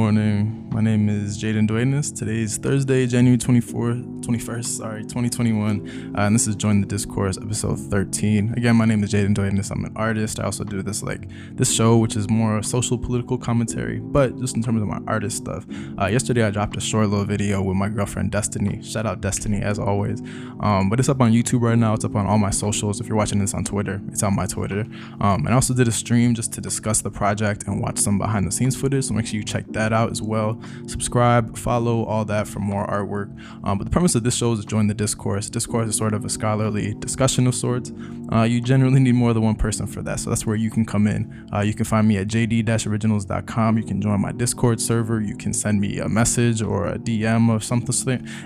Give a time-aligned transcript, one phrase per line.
[0.00, 0.59] morning.
[0.80, 2.10] My name is Jaden Duenas.
[2.10, 6.14] Today is Thursday, January 24th, 21st, sorry, 2021.
[6.16, 8.54] Uh, and this is Join the Discourse, episode 13.
[8.56, 9.70] Again, my name is Jaden Duenas.
[9.70, 10.40] I'm an artist.
[10.40, 14.56] I also do this like this show, which is more social political commentary, but just
[14.56, 15.66] in terms of my artist stuff.
[16.00, 18.82] Uh, yesterday, I dropped a short little video with my girlfriend Destiny.
[18.82, 20.22] Shout out Destiny as always.
[20.60, 21.92] Um, but it's up on YouTube right now.
[21.92, 23.02] It's up on all my socials.
[23.02, 24.86] If you're watching this on Twitter, it's on my Twitter.
[25.20, 28.16] Um, and I also did a stream just to discuss the project and watch some
[28.16, 29.04] behind the scenes footage.
[29.04, 30.58] So make sure you check that out as well.
[30.86, 33.30] Subscribe, follow, all that for more artwork.
[33.64, 35.50] Um, but the premise of this show is to join the discourse.
[35.50, 37.92] Discourse is sort of a scholarly discussion of sorts.
[38.32, 40.20] Uh, you generally need more than one person for that.
[40.20, 41.50] So that's where you can come in.
[41.52, 43.76] Uh, you can find me at jd-originals.com.
[43.76, 45.20] You can join my Discord server.
[45.20, 47.80] You can send me a message or a DM or something.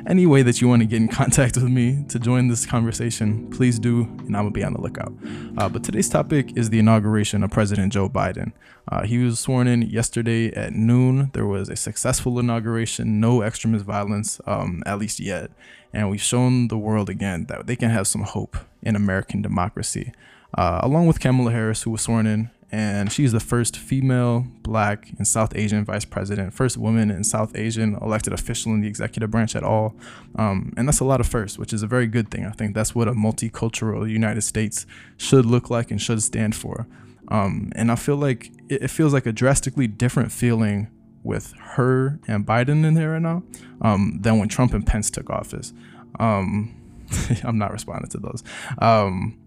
[0.07, 3.51] Any way that you want to get in contact with me to join this conversation,
[3.51, 5.13] please do, and I'm gonna be on the lookout.
[5.59, 8.53] Uh, but today's topic is the inauguration of President Joe Biden.
[8.89, 11.31] Uh, he was sworn in yesterday at noon.
[11.33, 15.51] There was a successful inauguration, no extremist violence, um, at least yet.
[15.93, 20.13] And we've shown the world again that they can have some hope in American democracy.
[20.57, 25.11] Uh, along with Kamala Harris, who was sworn in, and she's the first female, black,
[25.17, 29.31] and South Asian vice president, first woman and South Asian elected official in the executive
[29.31, 29.95] branch at all.
[30.35, 32.45] Um, and that's a lot of firsts, which is a very good thing.
[32.45, 36.89] I think that's what a multicultural United States should look like and should stand for.
[37.29, 40.89] Um, and I feel like it, it, feels like a drastically different feeling
[41.23, 43.43] with her and Biden in there right now
[43.81, 45.73] um, than when Trump and Pence took office.
[46.21, 46.75] Um,
[47.45, 48.45] I'm not responding to those.
[48.79, 49.39] Um,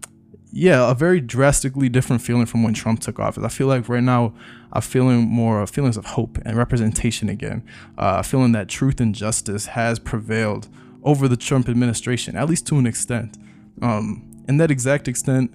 [0.50, 3.44] yeah, a very drastically different feeling from when Trump took office.
[3.44, 4.34] I feel like right now
[4.72, 7.62] I'm feeling more feelings of hope and representation again.
[7.96, 10.68] Uh, feeling that truth and justice has prevailed
[11.04, 13.36] over the Trump administration, at least to an extent.
[13.82, 15.52] Um, and that exact extent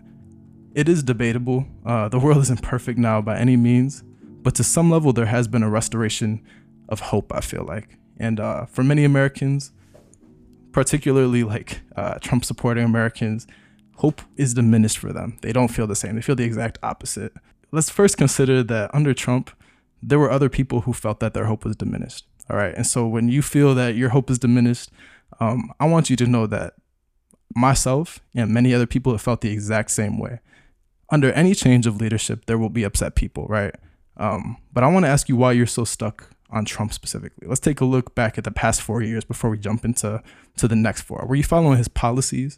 [0.73, 1.66] it is debatable.
[1.85, 4.03] Uh, the world isn't perfect now by any means,
[4.41, 6.44] but to some level, there has been a restoration
[6.89, 7.97] of hope, I feel like.
[8.17, 9.72] And uh, for many Americans,
[10.72, 13.47] particularly like uh, Trump supporting Americans,
[13.97, 15.38] hope is diminished for them.
[15.41, 17.33] They don't feel the same, they feel the exact opposite.
[17.72, 19.51] Let's first consider that under Trump,
[20.01, 22.25] there were other people who felt that their hope was diminished.
[22.50, 22.75] All right.
[22.75, 24.91] And so when you feel that your hope is diminished,
[25.39, 26.73] um, I want you to know that
[27.56, 30.39] myself and many other people have felt the exact same way
[31.13, 33.75] under any change of leadership, there will be upset people, right?
[34.18, 37.47] Um, but I want to ask you why you're so stuck on Trump specifically.
[37.47, 40.24] Let's take a look back at the past four years before we jump into
[40.57, 41.24] to the next four.
[41.28, 42.57] Were you following his policies?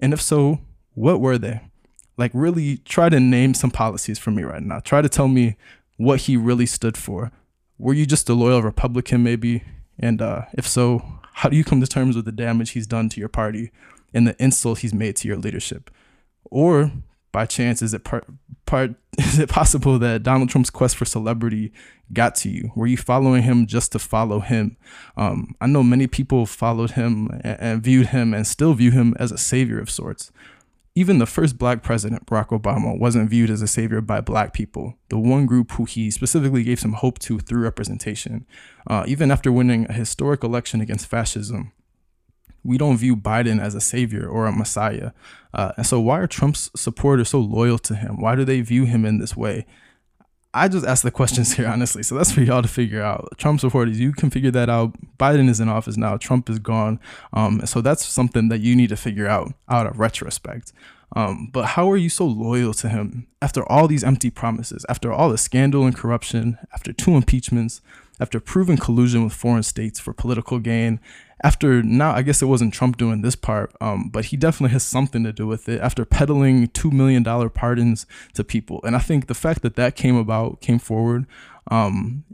[0.00, 0.58] And if so,
[0.94, 1.60] what were they?
[2.16, 4.80] Like, really try to name some policies for me right now.
[4.80, 5.56] Try to tell me
[5.96, 7.30] what he really stood for.
[7.78, 9.62] Were you just a loyal Republican, maybe?
[9.96, 11.04] And uh, if so,
[11.34, 13.70] how do you come to terms with the damage he's done to your party
[14.12, 15.88] and the insult he's made to your leadership?
[16.50, 16.90] Or
[17.36, 18.24] by chance is it part
[18.64, 21.70] part is it possible that Donald Trump's quest for celebrity
[22.14, 22.72] got to you?
[22.74, 24.78] Were you following him just to follow him?
[25.18, 29.14] Um, I know many people followed him and, and viewed him and still view him
[29.18, 30.32] as a savior of sorts.
[30.94, 34.94] Even the first black president, Barack Obama, wasn't viewed as a savior by black people,
[35.10, 38.46] the one group who he specifically gave some hope to through representation.
[38.86, 41.72] Uh, even after winning a historic election against fascism,
[42.66, 45.12] we don't view Biden as a savior or a messiah.
[45.54, 48.20] Uh, and so, why are Trump's supporters so loyal to him?
[48.20, 49.66] Why do they view him in this way?
[50.56, 52.02] I just ask the questions here, honestly.
[52.02, 53.28] So that's for y'all to figure out.
[53.36, 54.94] Trump supporters, you can figure that out.
[55.18, 56.16] Biden is in office now.
[56.16, 56.98] Trump is gone.
[57.32, 60.72] Um, so that's something that you need to figure out out of retrospect.
[61.14, 65.12] Um, but how are you so loyal to him after all these empty promises, after
[65.12, 67.80] all the scandal and corruption, after two impeachments,
[68.20, 71.00] after proven collusion with foreign states for political gain,
[71.44, 74.82] after now, I guess it wasn't Trump doing this part, um, but he definitely has
[74.82, 75.80] something to do with it.
[75.80, 79.96] After peddling two million dollar pardons to people, and I think the fact that that
[79.96, 81.26] came about, came forward,
[81.70, 82.24] um,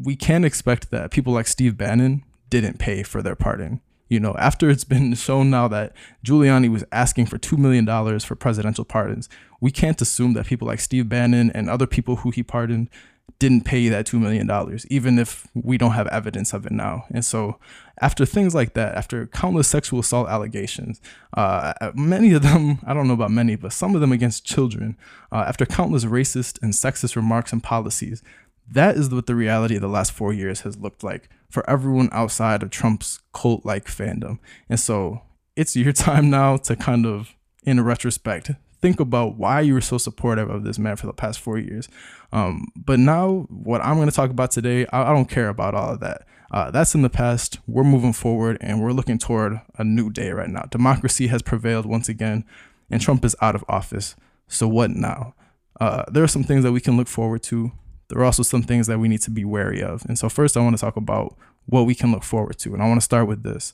[0.00, 3.80] we can expect that people like Steve Bannon didn't pay for their pardon.
[4.08, 5.92] You know, after it's been shown now that
[6.24, 7.86] Giuliani was asking for $2 million
[8.20, 9.28] for presidential pardons,
[9.60, 12.88] we can't assume that people like Steve Bannon and other people who he pardoned
[13.38, 14.48] didn't pay that $2 million,
[14.88, 17.04] even if we don't have evidence of it now.
[17.10, 17.58] And so,
[18.00, 21.00] after things like that, after countless sexual assault allegations,
[21.34, 24.96] uh, many of them, I don't know about many, but some of them against children,
[25.32, 28.22] uh, after countless racist and sexist remarks and policies,
[28.70, 32.08] that is what the reality of the last four years has looked like for everyone
[32.12, 34.38] outside of Trump's cult like fandom.
[34.68, 35.22] And so,
[35.56, 37.34] it's your time now to kind of,
[37.64, 38.50] in retrospect,
[38.86, 41.88] think about why you were so supportive of this man for the past four years.
[42.30, 45.74] Um, but now, what I'm going to talk about today, I, I, don't care about
[45.74, 46.24] all of that.
[46.52, 47.58] Uh, that's in the past.
[47.66, 50.66] We're moving forward and we're looking toward a new day right now.
[50.70, 52.44] Democracy has prevailed once again,
[52.88, 54.14] and Trump is out of office.
[54.46, 55.34] So, what now?
[55.80, 57.72] Uh, there are some things that we can look forward to
[58.08, 60.04] there are also some things that we need to be wary of.
[60.06, 61.36] And so, first, I want to talk about
[61.66, 62.72] what we can look forward to.
[62.72, 63.72] And I want to start with this.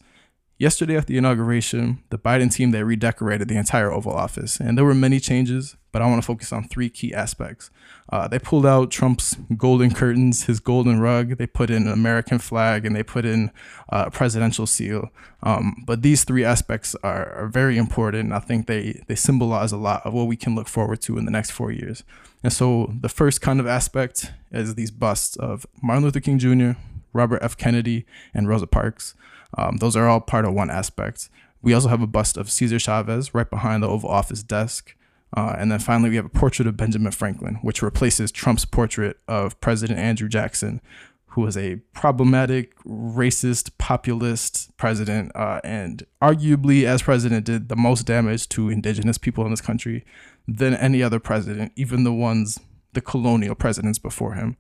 [0.63, 4.85] Yesterday at the inauguration, the Biden team they redecorated the entire Oval Office, and there
[4.85, 7.69] were many changes, but I want to focus on three key aspects.
[8.13, 11.37] Uh, they pulled out Trump's golden curtains, his golden rug.
[11.37, 13.51] They put in an American flag, and they put in
[13.93, 15.09] uh, a presidential seal.
[15.43, 18.33] Um, but these three aspects are, are very important.
[18.33, 21.25] I think they they symbolize a lot of what we can look forward to in
[21.25, 22.05] the next four years.
[22.45, 26.79] And so the first kind of aspect is these busts of Martin Luther King Jr.,
[27.13, 27.57] Robert F.
[27.57, 29.17] Kennedy, and Rosa Parks.
[29.59, 31.29] Um, those are all part of one aspect.
[31.61, 34.97] We also have a bust of Cesar Chavez right behind the Oval Office desk.
[35.35, 39.19] Uh, and then finally, we have a portrait of Benjamin Franklin, which replaces Trump's portrait
[39.27, 40.81] of President Andrew Jackson,
[41.29, 48.05] who was a problematic, racist, populist president, uh, and arguably, as president, did the most
[48.05, 50.05] damage to indigenous people in this country
[50.47, 52.61] than any other president, even the ones,
[52.93, 54.57] the colonial presidents before him.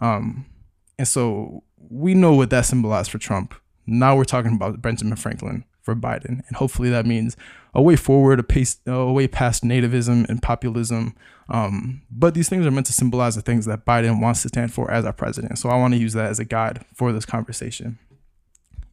[0.00, 0.46] Um,
[0.98, 3.54] and so we know what that symbolized for Trump.
[3.86, 7.36] Now we're talking about Benjamin Franklin for Biden, and hopefully that means
[7.74, 11.14] a way forward, a, pace, a way past nativism and populism.
[11.48, 14.72] Um, but these things are meant to symbolize the things that Biden wants to stand
[14.72, 15.58] for as our president.
[15.58, 17.98] So I want to use that as a guide for this conversation.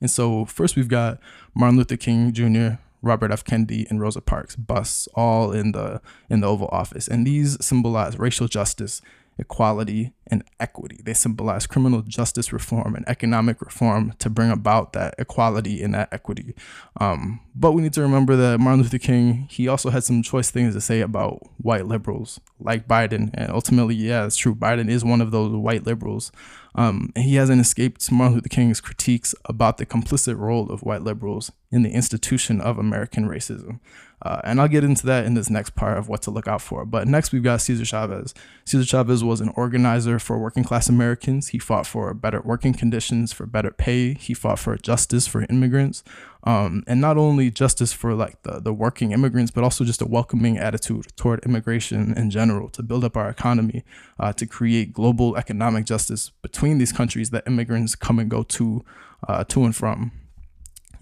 [0.01, 1.19] And so first we've got
[1.53, 3.43] Martin Luther King Jr., Robert F.
[3.43, 8.19] Kennedy, and Rosa Parks busts all in the in the Oval Office, and these symbolize
[8.19, 9.01] racial justice
[9.37, 11.01] equality, and equity.
[11.03, 16.09] They symbolize criminal justice reform and economic reform to bring about that equality and that
[16.11, 16.55] equity.
[16.99, 20.49] Um, but we need to remember that Martin Luther King, he also had some choice
[20.49, 23.31] things to say about white liberals like Biden.
[23.33, 24.55] And ultimately, yeah, it's true.
[24.55, 26.31] Biden is one of those white liberals.
[26.73, 31.01] Um, and he hasn't escaped Martin Luther King's critiques about the complicit role of white
[31.01, 33.79] liberals in the institution of American racism.
[34.23, 36.61] Uh, and I'll get into that in this next part of what to look out
[36.61, 36.85] for.
[36.85, 38.33] But next, we've got Cesar Chavez.
[38.65, 41.49] Cesar Chavez was an organizer for working class Americans.
[41.49, 44.13] He fought for better working conditions, for better pay.
[44.13, 46.03] He fought for justice for immigrants.
[46.43, 50.07] Um, and not only justice for like the, the working immigrants, but also just a
[50.07, 53.83] welcoming attitude toward immigration in general to build up our economy,
[54.19, 58.83] uh, to create global economic justice between these countries that immigrants come and go to,
[59.27, 60.11] uh, to and from.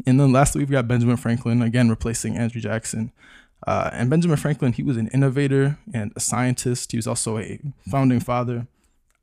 [0.06, 3.12] And then lastly, we've got Benjamin Franklin, again, replacing Andrew Jackson.
[3.68, 6.92] Uh, and Benjamin Franklin, he was an innovator and a scientist.
[6.92, 7.60] He was also a
[7.90, 8.68] founding father.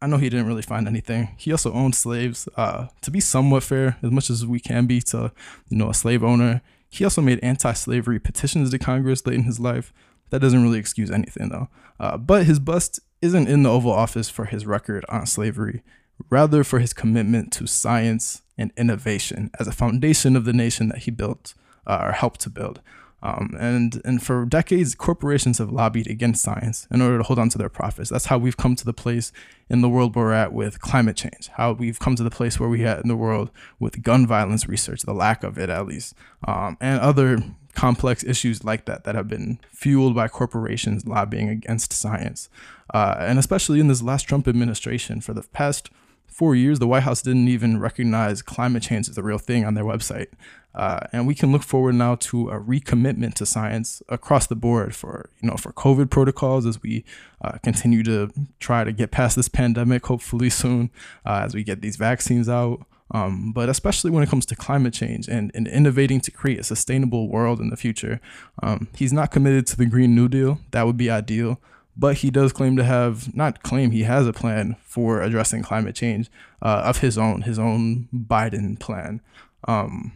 [0.00, 1.34] I know he didn't really find anything.
[1.38, 2.48] He also owned slaves.
[2.56, 5.32] Uh, to be somewhat fair, as much as we can be to,
[5.70, 9.58] you know, a slave owner, he also made anti-slavery petitions to Congress late in his
[9.58, 9.92] life.
[10.30, 11.68] That doesn't really excuse anything, though.
[11.98, 15.82] Uh, but his bust isn't in the Oval Office for his record on slavery,
[16.28, 20.98] rather for his commitment to science and innovation as a foundation of the nation that
[20.98, 21.54] he built
[21.86, 22.80] uh, or helped to build.
[23.22, 27.48] Um, and and for decades, corporations have lobbied against science in order to hold on
[27.48, 28.10] to their profits.
[28.10, 29.32] That's how we've come to the place
[29.68, 31.48] in the world where we're at with climate change.
[31.54, 33.50] How we've come to the place where we at in the world
[33.80, 36.14] with gun violence research, the lack of it at least,
[36.46, 37.42] um, and other
[37.74, 42.48] complex issues like that that have been fueled by corporations lobbying against science.
[42.92, 45.90] Uh, and especially in this last Trump administration, for the past
[46.28, 49.74] four years, the White House didn't even recognize climate change as a real thing on
[49.74, 50.28] their website.
[50.74, 54.94] Uh, and we can look forward now to a recommitment to science across the board
[54.94, 57.02] for you know for COVID protocols as we
[57.42, 60.90] uh, continue to try to get past this pandemic, hopefully soon,
[61.24, 62.84] uh, as we get these vaccines out.
[63.12, 66.64] Um, but especially when it comes to climate change and, and innovating to create a
[66.64, 68.20] sustainable world in the future.
[68.64, 70.58] Um, he's not committed to the Green New Deal.
[70.72, 71.60] That would be ideal
[71.96, 75.94] but he does claim to have not claim he has a plan for addressing climate
[75.94, 76.30] change
[76.62, 79.20] uh, of his own his own biden plan.
[79.68, 80.12] Um,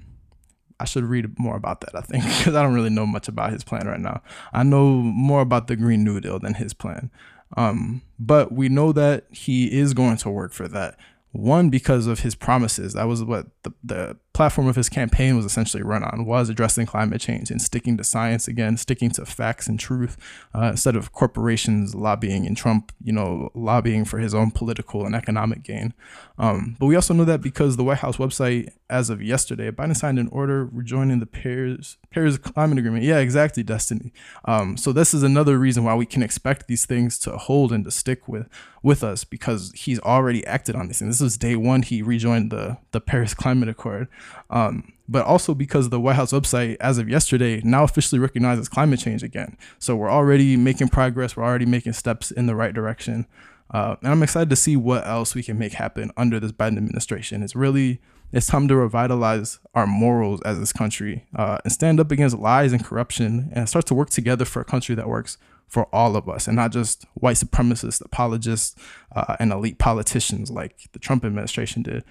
[0.78, 3.52] i should read more about that i think because i don't really know much about
[3.52, 4.22] his plan right now.
[4.52, 7.10] I know more about the green new deal than his plan.
[7.56, 10.96] Um, but we know that he is going to work for that
[11.32, 12.94] one because of his promises.
[12.94, 16.87] That was what the, the platform of his campaign was essentially run on was addressing
[16.87, 20.16] climate change and sticking to science again sticking to facts and truth
[20.54, 25.14] uh, instead of corporations lobbying and trump you know lobbying for his own political and
[25.14, 25.94] economic gain.
[26.38, 29.97] Um, but we also know that because the white house website as of yesterday biden
[29.97, 34.12] signed an order rejoining the paris paris climate agreement yeah exactly destiny
[34.44, 37.85] um, so this is another reason why we can expect these things to hold and
[37.85, 38.49] to stick with
[38.82, 42.50] with us because he's already acted on this and this was day one he rejoined
[42.50, 44.09] the the paris climate accord
[44.50, 49.00] um, but also because the White House website, as of yesterday, now officially recognizes climate
[49.00, 49.56] change again.
[49.80, 51.37] So we're already making progress.
[51.37, 53.26] We're already making steps in the right direction.
[53.73, 56.76] Uh, and I'm excited to see what else we can make happen under this Biden
[56.76, 57.42] administration.
[57.42, 58.00] It's really
[58.32, 62.72] it's time to revitalize our morals as this country uh, and stand up against lies
[62.72, 66.28] and corruption and start to work together for a country that works for all of
[66.28, 68.75] us and not just white supremacist apologists
[69.14, 72.04] uh, and elite politicians like the Trump administration did.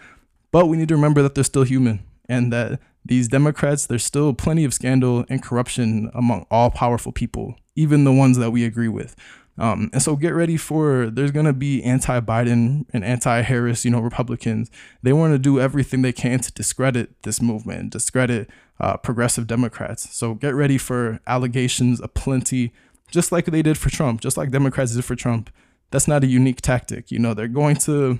[0.52, 4.34] But we need to remember that they're still human and that these Democrats, there's still
[4.34, 8.88] plenty of scandal and corruption among all powerful people, even the ones that we agree
[8.88, 9.16] with.
[9.60, 14.00] Um, and so get ready for there's going to be anti-Biden and anti-Harris, you know,
[14.00, 14.72] Republicans.
[15.04, 18.50] They want to do everything they can to discredit this movement, discredit
[18.80, 20.16] uh, progressive Democrats.
[20.16, 22.72] So get ready for allegations aplenty,
[23.12, 25.50] just like they did for Trump, just like Democrats did for Trump.
[25.92, 27.12] That's not a unique tactic.
[27.12, 28.18] You know, they're going to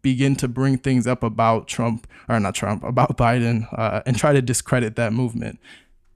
[0.00, 4.32] begin to bring things up about Trump, or not Trump, about Biden, uh, and try
[4.32, 5.60] to discredit that movement.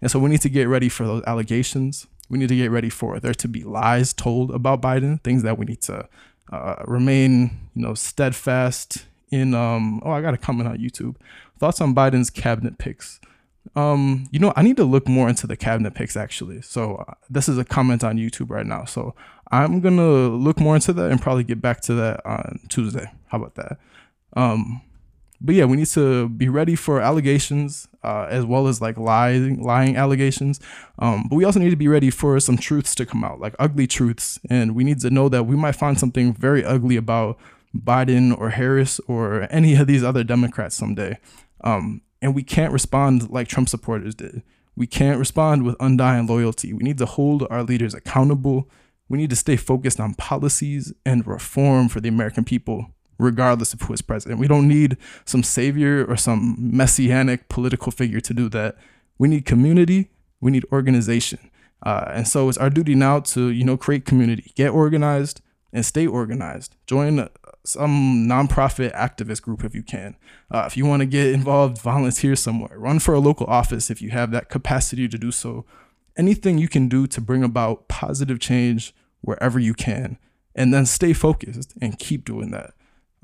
[0.01, 2.07] And so we need to get ready for those allegations.
[2.29, 5.59] We need to get ready for there to be lies told about Biden, things that
[5.59, 6.09] we need to
[6.53, 9.55] uh, remain, you know, steadfast in.
[9.55, 11.17] Um, oh, I got a comment on YouTube.
[11.59, 13.21] Thoughts on Biden's cabinet picks.
[13.75, 16.63] Um, you know, I need to look more into the cabinet picks actually.
[16.63, 18.85] So uh, this is a comment on YouTube right now.
[18.85, 19.15] So
[19.51, 23.11] I'm gonna look more into that and probably get back to that on Tuesday.
[23.29, 23.79] How about that?
[24.35, 24.83] Um,
[25.41, 29.63] but yeah, we need to be ready for allegations uh, as well as like lying
[29.63, 30.61] lying allegations.
[30.99, 33.55] Um, but we also need to be ready for some truths to come out, like
[33.59, 37.39] ugly truths, and we need to know that we might find something very ugly about
[37.77, 41.19] Biden or Harris or any of these other Democrats someday.
[41.63, 44.43] Um, and we can't respond like Trump supporters did.
[44.77, 46.73] We can't respond with undying loyalty.
[46.73, 48.71] We need to hold our leaders accountable.
[49.09, 53.83] We need to stay focused on policies and reform for the American people regardless of
[53.83, 54.41] who is president.
[54.41, 58.77] We don't need some savior or some messianic political figure to do that.
[59.19, 61.51] We need community, we need organization.
[61.85, 65.41] Uh, and so it's our duty now to, you know, create community, get organized
[65.73, 66.75] and stay organized.
[66.87, 67.29] Join
[67.65, 70.17] some nonprofit activist group if you can.
[70.51, 72.79] Uh, if you want to get involved, volunteer somewhere.
[72.79, 75.65] Run for a local office if you have that capacity to do so.
[76.17, 80.19] Anything you can do to bring about positive change wherever you can.
[80.55, 82.73] And then stay focused and keep doing that.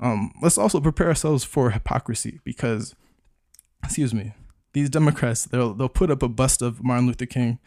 [0.03, 2.93] Um, let's also prepare ourselves for hypocrisy because,
[3.83, 4.33] excuse me,
[4.73, 7.59] these Democrats they'll they'll put up a bust of Martin Luther King,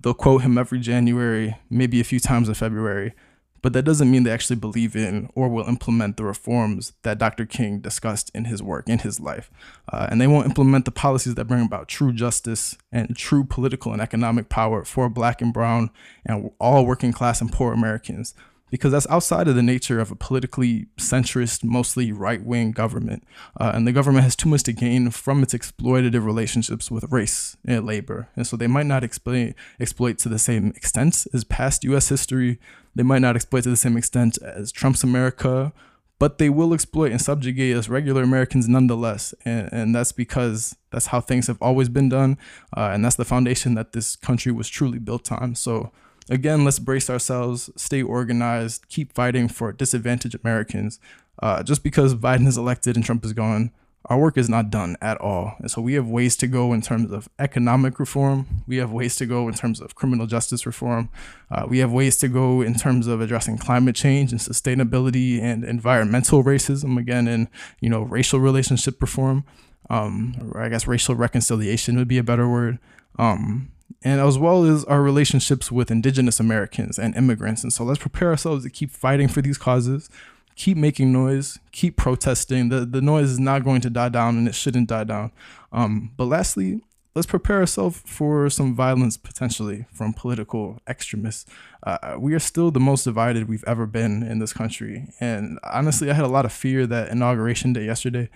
[0.00, 3.12] they'll quote him every January, maybe a few times in February,
[3.60, 7.44] but that doesn't mean they actually believe in or will implement the reforms that Dr.
[7.44, 9.50] King discussed in his work, in his life.
[9.92, 13.92] Uh, and they won't implement the policies that bring about true justice and true political
[13.92, 15.90] and economic power for black and brown
[16.24, 18.32] and all working class and poor Americans
[18.70, 23.24] because that's outside of the nature of a politically centrist, mostly right wing government.
[23.60, 27.56] Uh, and the government has too much to gain from its exploitative relationships with race
[27.66, 28.28] and labor.
[28.36, 32.58] And so they might not explain, exploit to the same extent as past US history.
[32.94, 35.72] They might not exploit to the same extent as Trump's America,
[36.20, 39.34] but they will exploit and subjugate us regular Americans nonetheless.
[39.44, 42.36] And, and that's because that's how things have always been done.
[42.76, 45.54] Uh, and that's the foundation that this country was truly built on.
[45.54, 45.90] So,
[46.30, 50.98] again, let's brace ourselves, stay organized, keep fighting for disadvantaged Americans.
[51.42, 53.70] Uh, just because Biden is elected and Trump is gone,
[54.06, 55.54] our work is not done at all.
[55.58, 58.46] And so we have ways to go in terms of economic reform.
[58.66, 61.10] We have ways to go in terms of criminal justice reform.
[61.50, 65.64] Uh, we have ways to go in terms of addressing climate change and sustainability and
[65.64, 67.48] environmental racism, again, and,
[67.80, 69.44] you know, racial relationship reform.
[69.90, 72.78] Um, or I guess racial reconciliation would be a better word.
[73.18, 73.70] Um,
[74.02, 77.62] and as well as our relationships with indigenous Americans and immigrants.
[77.62, 80.08] And so let's prepare ourselves to keep fighting for these causes,
[80.56, 82.68] keep making noise, keep protesting.
[82.68, 85.32] The, the noise is not going to die down and it shouldn't die down.
[85.72, 86.82] Um, but lastly,
[87.14, 91.46] let's prepare ourselves for some violence potentially from political extremists.
[91.82, 95.08] Uh, we are still the most divided we've ever been in this country.
[95.20, 98.30] And honestly, I had a lot of fear that inauguration day yesterday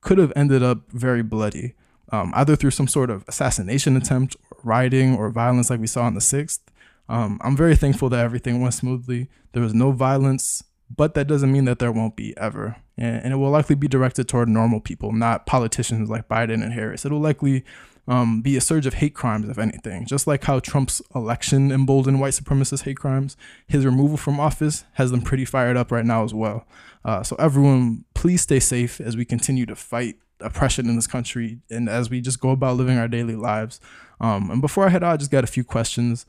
[0.00, 1.74] could have ended up very bloody
[2.12, 6.02] um, either through some sort of assassination attempt, or rioting, or violence like we saw
[6.02, 6.60] on the 6th.
[7.08, 9.28] Um, I'm very thankful that everything went smoothly.
[9.52, 10.62] There was no violence,
[10.94, 12.76] but that doesn't mean that there won't be ever.
[12.96, 17.04] And, it will likely be directed toward normal people, not politicians like Biden and Harris.
[17.04, 17.64] It'll likely
[18.06, 20.06] um, be a surge of hate crimes, if anything.
[20.06, 23.36] Just like how Trump's election emboldened white supremacist hate crimes,
[23.66, 26.66] his removal from office has them pretty fired up right now as well.
[27.04, 31.60] Uh, so, everyone, please stay safe as we continue to fight oppression in this country
[31.70, 33.80] and as we just go about living our daily lives.
[34.20, 36.26] Um, and before I head out, I just got a few questions.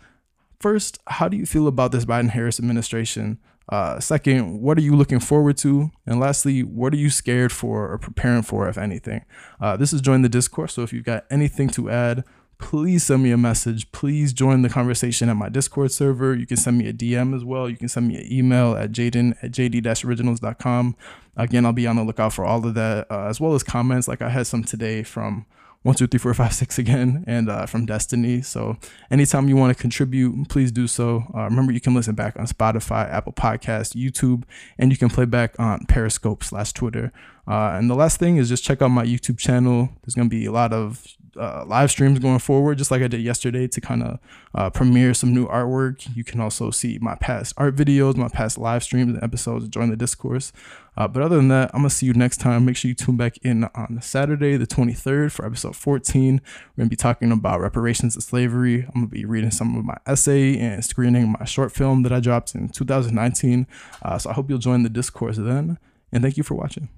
[0.59, 3.39] First, how do you feel about this Biden Harris administration?
[3.69, 5.91] Uh, second, what are you looking forward to?
[6.05, 9.23] And lastly, what are you scared for or preparing for, if anything?
[9.59, 10.73] Uh, this is Join the Discourse.
[10.73, 12.23] So if you've got anything to add,
[12.61, 13.91] please send me a message.
[13.91, 16.33] Please join the conversation at my Discord server.
[16.33, 17.69] You can send me a DM as well.
[17.69, 20.95] You can send me an email at jaden at jd-originals.com.
[21.35, 24.07] Again, I'll be on the lookout for all of that, uh, as well as comments.
[24.07, 25.45] Like I had some today from
[25.83, 28.41] one, two, three, four, five, six again, and uh, from Destiny.
[28.41, 28.77] So
[29.09, 31.23] anytime you want to contribute, please do so.
[31.35, 34.43] Uh, remember, you can listen back on Spotify, Apple Podcast, YouTube,
[34.77, 37.11] and you can play back on Periscope slash Twitter.
[37.47, 39.89] Uh, and the last thing is just check out my YouTube channel.
[40.03, 41.03] There's gonna be a lot of
[41.39, 44.19] uh, live streams going forward, just like I did yesterday to kind of
[44.53, 46.15] uh, premiere some new artwork.
[46.15, 49.89] You can also see my past art videos, my past live streams and episodes, join
[49.89, 50.51] the discourse.
[50.97, 52.65] Uh, but other than that, I'm going to see you next time.
[52.65, 56.41] Make sure you tune back in on Saturday, the 23rd, for episode 14.
[56.43, 58.83] We're going to be talking about reparations of slavery.
[58.83, 62.11] I'm going to be reading some of my essay and screening my short film that
[62.11, 63.67] I dropped in 2019.
[64.01, 65.77] Uh, so I hope you'll join the discourse then.
[66.11, 66.89] And thank you for watching.